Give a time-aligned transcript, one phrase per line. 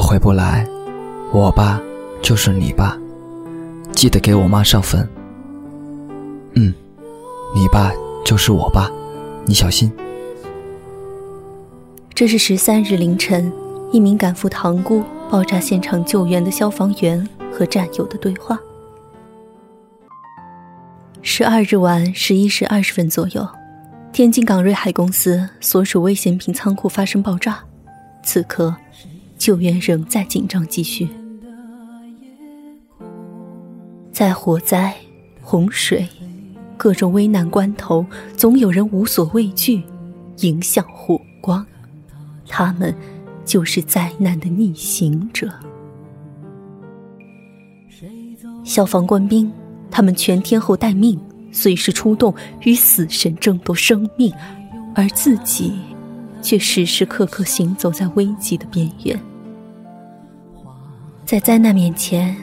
[0.00, 0.66] 回不来，
[1.32, 1.80] 我爸
[2.22, 2.96] 就是你爸，
[3.92, 5.08] 记得给我妈上坟。
[6.54, 6.72] 嗯，
[7.54, 7.92] 你爸
[8.24, 8.90] 就是我爸，
[9.46, 9.92] 你小心。
[12.14, 13.52] 这是十三日凌晨，
[13.92, 18.58] 一名赶赴塘沽爆炸现场救援的消防员和战友的对话。
[21.22, 23.46] 十二日晚十一时二十分左右，
[24.12, 27.58] 天津港瑞海公司所属危险品仓库发生爆炸，
[28.22, 28.74] 此刻
[29.40, 31.08] 救援仍在紧张继续。
[34.12, 34.94] 在火灾、
[35.40, 36.06] 洪水、
[36.76, 38.04] 各种危难关头，
[38.36, 39.82] 总有人无所畏惧，
[40.40, 41.66] 迎向火光。
[42.46, 42.94] 他们
[43.46, 45.50] 就是灾难的逆行者。
[48.62, 49.50] 消防官兵。
[49.90, 51.18] 他们全天候待命，
[51.50, 54.32] 随时出动，与死神争夺生命，
[54.94, 55.72] 而自己
[56.40, 59.20] 却时时刻刻行走在危机的边缘。
[61.30, 62.36] 在灾难面前，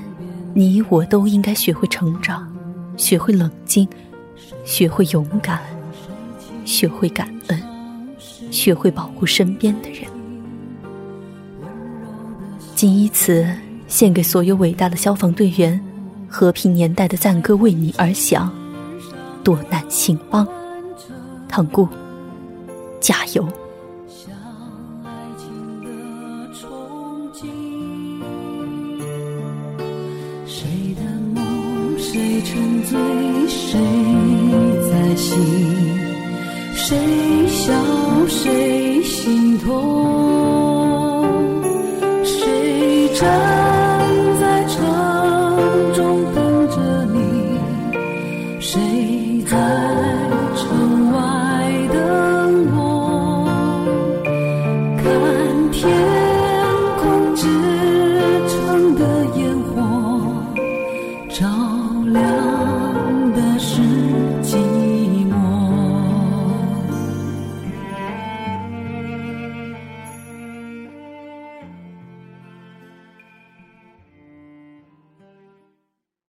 [0.53, 2.47] 你我都应该学会成长，
[2.95, 3.85] 学会冷静，
[4.63, 5.59] 学会勇敢，
[6.63, 7.61] 学会感恩，
[8.49, 10.09] 学会保护身边的人。
[12.75, 13.45] 仅以此
[13.89, 15.77] 献给所有伟大的消防队员。
[16.29, 18.49] 和平年代的赞歌为你而响，
[19.43, 20.47] 多难兴邦，
[21.49, 21.85] 唐姑，
[23.01, 23.45] 加油！
[32.17, 32.97] 谁沉醉
[33.47, 33.79] 谁
[34.89, 35.37] 在醒
[36.73, 36.97] 谁
[37.47, 37.71] 笑
[38.27, 41.23] 谁心痛
[42.23, 43.21] 谁站
[44.39, 44.83] 在城
[45.93, 47.19] 中等着你
[48.59, 48.81] 谁
[49.47, 50.26] 在
[62.13, 62.46] 凉。